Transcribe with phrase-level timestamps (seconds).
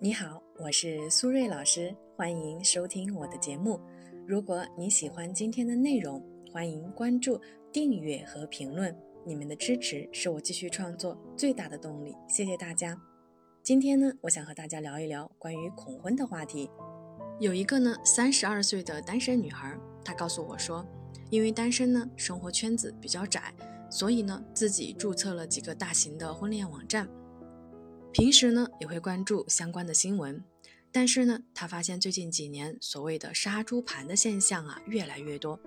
[0.00, 3.80] 你好，我是苏瑞老师，欢迎收听我的节目。
[4.28, 7.40] 如果你喜欢今天的内容，欢迎关注、
[7.72, 8.96] 订阅和评论。
[9.26, 12.96] 你们的支持是我继续创作最大的动力，谢谢大家。
[13.60, 16.70] 今天呢，我想和大家聊一聊关于恐婚的话题。
[17.40, 20.86] 有一个呢，三十二岁的单身女孩，她告诉我说，
[21.28, 23.52] 因为单身呢，生活圈子比较窄，
[23.90, 27.08] 所以呢，自己注册了几个大型的婚恋网站。
[28.10, 30.42] 平时呢也会关注相关的新闻，
[30.90, 35.60] 但是呢，他发现最近几年所谓的杀猪盘的现象啊越来越多，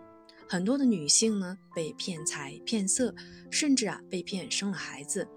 [0.50, 3.14] 很多的女性呢被骗财骗色，
[3.50, 5.28] 甚至啊被骗生了孩子，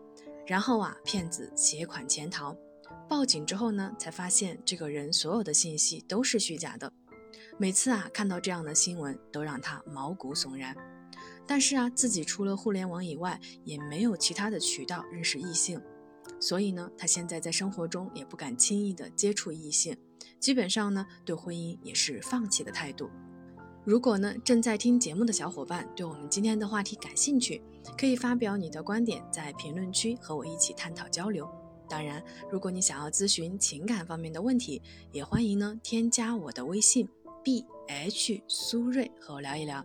[0.47, 2.57] 然后啊骗子携款潜逃，
[3.09, 6.93] 报警之后呢才发现这个人所有的信息都是虚假的，
[7.59, 10.75] 每次啊看到这样的新闻都让他毛骨悚然，
[11.47, 15.81] 但是啊自己除了互联网以外也没有其他的渠道认识异性。
[16.45, 19.97] 所以呢，他现在在生活中也不敢轻易的接触异性，
[20.39, 23.09] 基本上呢，对婚姻也是放弃的态度。
[23.83, 27.63] 如果呢，正在听节目的小伙伴对我们今天的话题感兴趣，
[27.97, 31.49] 可以发表你的观点，在评论区和我一起探讨交流。
[31.89, 34.83] 当然，如果你想要咨询情感方面的问题，
[35.13, 37.09] 也欢迎呢添加我的微信
[37.43, 39.83] b h 苏瑞和我聊一聊。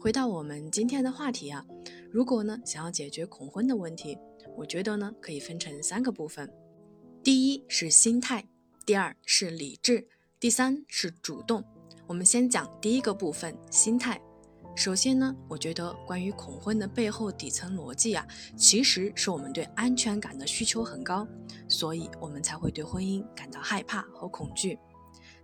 [0.00, 1.64] 回到我们今天的话题啊，
[2.14, 4.16] 如果呢想要解决恐婚的问题。
[4.56, 6.48] 我觉得呢，可以分成三个部分，
[7.24, 8.46] 第一是心态，
[8.86, 10.06] 第二是理智，
[10.38, 11.64] 第三是主动。
[12.06, 14.20] 我们先讲第一个部分，心态。
[14.76, 18.24] 首先呢，我觉得关于恐婚的背后底层逻辑啊，
[18.56, 21.26] 其实是我们对安全感的需求很高，
[21.68, 24.78] 所以我们才会对婚姻感到害怕和恐惧。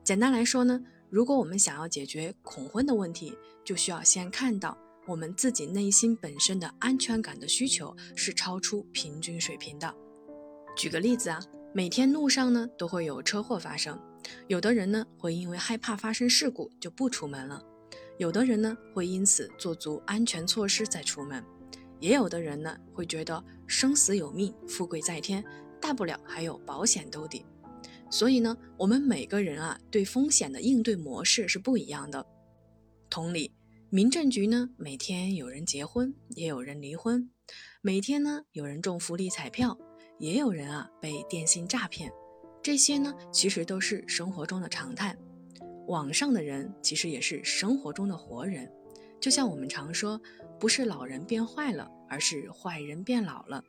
[0.04, 4.78] 简单来说呢，如果我们想要解决恐婚的问题，就需要先看到。
[5.10, 9.92] 我们自己内心本身的安全感的需求是超出平均水平的。
[10.76, 11.40] 举个例子啊，
[11.74, 14.00] 每天路上呢都会有车祸发生，
[14.46, 17.60] 有的人呢会因为害怕发生事故就不出门了，
[18.18, 21.44] 有的人呢会因此做足安全措施再出门，
[21.98, 25.44] 也有的人呢会觉得生死有命，富贵在天，
[25.80, 27.44] 大不了还有保险兜底。
[28.12, 32.24] 所以呢，我们每个人啊对风险的应对模式是不一样的。
[33.10, 33.50] 同理。
[33.92, 37.28] 民政局呢，每天有人结婚，也有人离婚；
[37.82, 39.76] 每天呢，有人中福利彩票，
[40.16, 42.08] 也有人啊被电信诈骗。
[42.62, 45.16] 这些呢，其实都是生活中的常态。
[45.88, 48.70] 网上的人其实也是生活中的活人。
[49.20, 50.20] 就像我们常说，
[50.60, 53.64] 不是老人变坏了，而是坏人变老了。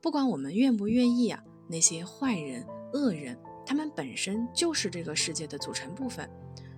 [0.00, 6.26] 不管我们愿不愿意啊，那些坏人、恶人，他们本身就是这个世界的组成部分。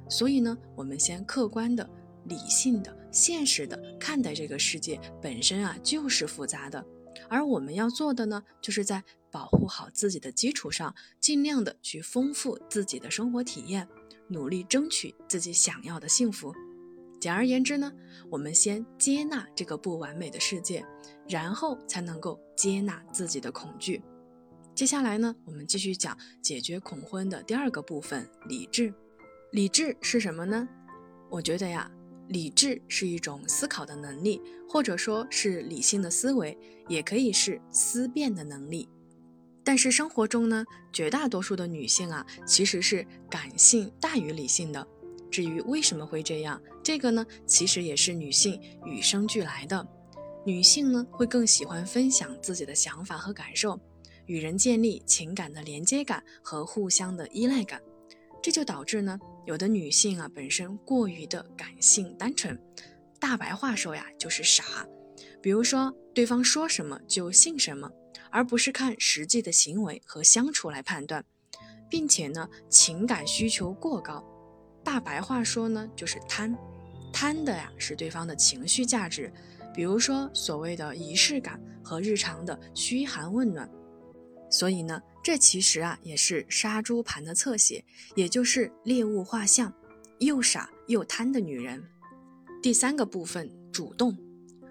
[0.08, 1.88] 所以呢，我们先客观的。
[2.24, 6.84] 理性的、现实的看待这个世界本身啊，就是复杂的。
[7.28, 13.88] 而我们要做的呢，就是在保护好自己的基础上，尽量的去丰富自己的生活体验，
[14.28, 16.54] 努力争取自己想要的幸福。
[17.20, 17.92] 简而言之呢，
[18.30, 20.84] 我们先接纳这个不完美的世界，
[21.28, 24.02] 然后才能够接纳自己的恐惧。
[24.74, 28.94] 接下来呢，我们继续讲解决恐婚的第二个部分——理智。
[29.52, 30.66] 理智是什么呢？
[31.28, 31.90] 我觉得呀。
[32.30, 36.56] 理智是一种思考的能力，或者说是理性的思维，
[36.88, 38.88] 也可以是思辨的能力。
[39.64, 44.86] 但是生活中呢，绝大多数的女性啊，其实是感性大于理性的。
[45.28, 49.84] 至于为什么会这样，这个呢，其实也是女性与生俱来的。
[50.46, 53.78] 女性呢，会更喜欢分享自己的想法和感受，
[54.26, 57.82] 与人建立情感的连接感和互相的依赖感。
[58.42, 62.58] 这就导致呢，有的女性啊本身过于的感性单纯，
[63.18, 64.86] 大白话说呀就是傻。
[65.42, 67.90] 比如说对方说什么就信什么，
[68.30, 71.24] 而不是看实际的行为和相处来判断，
[71.88, 74.24] 并且呢情感需求过高。
[74.84, 76.56] 大白话说呢就是贪，
[77.12, 79.32] 贪的呀是对方的情绪价值，
[79.74, 83.68] 比如说所谓的仪式感和日常的嘘寒问暖。
[84.50, 87.84] 所以呢，这其实啊也是杀猪盘的侧写，
[88.16, 89.72] 也就是猎物画像，
[90.18, 91.82] 又傻又贪的女人。
[92.60, 94.18] 第三个部分，主动，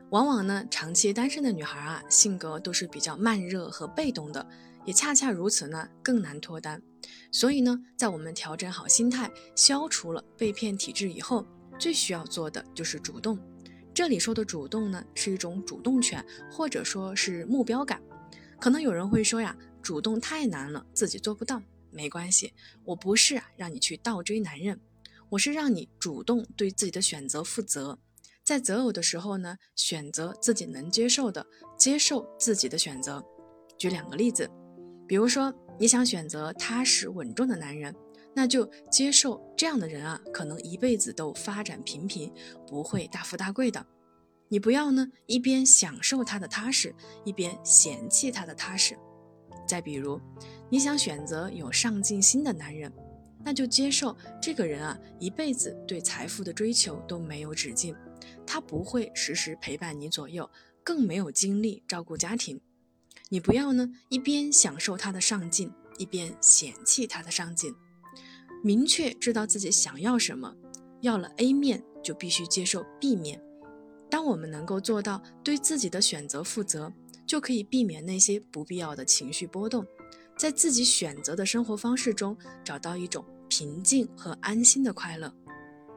[0.10, 4.46] 往往呢长期单身的女孩啊，性格都是比较慢热和被动的，
[4.86, 6.82] 也恰恰如此呢，更难脱单。
[7.32, 11.48] 所以呢，在我们调整好心态，消除了被骗体质以后，
[11.80, 13.40] 最需要做的就是主动。
[13.94, 18.02] 这里说的主动呢，是一种主动权，或者说是目标感。
[18.60, 19.56] 可能有人会说呀。
[19.82, 21.62] 主动太难了，自己做不到，
[21.92, 22.54] 没关系。
[22.86, 24.80] 我不是啊，让你去倒追男人，
[25.30, 27.98] 我是让你主动对自己的选择负责，
[28.44, 31.46] 在择偶的时候呢，选择自己能接受的，
[31.78, 33.24] 接受自己的选择。
[33.78, 34.50] 举两个例子，
[35.08, 37.96] 比如说你想选择踏实稳重的男人，
[38.36, 42.32] 那就接受这样的人啊，可能一辈子都发展平平，
[42.68, 43.86] 不会大富大贵的。
[44.50, 46.94] 你不要呢，一边享受他的踏实，
[47.24, 48.98] 一边嫌弃他的踏实。
[49.70, 50.20] 再比如，
[50.68, 52.92] 你想选择有上进心的男人，
[53.46, 57.96] 那就接受这个人啊，一辈子对财富的追求都没有止境，
[58.48, 60.50] 他不会时时陪伴你左右，
[60.84, 62.60] 更没有精力照顾家庭。
[63.30, 67.72] 你不要呢，一边享受他的上进，一边嫌弃他的上进。
[68.64, 70.56] 明确知道自己想要什么，
[71.02, 73.40] 要了 A 面就必须接受 B 面。
[74.10, 76.92] 当我们能够做到对自己的选择负责，
[77.30, 79.86] 就可以避免那些不必要的情绪波动，
[80.36, 85.32] 在自己选择的生活方式中找到一种平静和安心的快乐。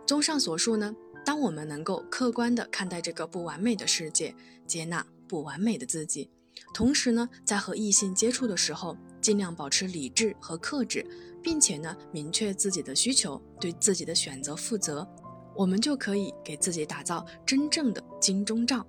[0.07, 0.95] 综上所述呢，
[1.25, 4.35] 当我们能够客观地看待这个不完美的世界，
[4.67, 6.29] 接纳不完美的自己。
[6.75, 11.03] 同时呢，在和异性接触的时候，尽量保持理智和克制，
[11.43, 15.09] 并且呢，明确自己的需求，对自己的选择负责，
[15.57, 18.87] 我们就可以给自己打造真正的金钟罩，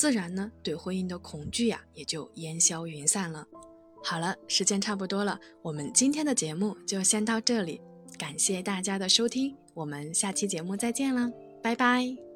[0.00, 3.46] 自然呢，对婚姻的恐惧呀，也就烟消云散了。
[4.02, 7.82] 好了，时间差不多了，我们今天的节目就先到这里，
[8.16, 11.30] 感谢大家的收听，我们下期节目再见啦，
[11.62, 12.29] 拜拜。